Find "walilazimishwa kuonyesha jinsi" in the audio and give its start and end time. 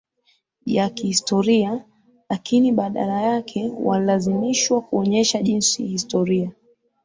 3.83-5.85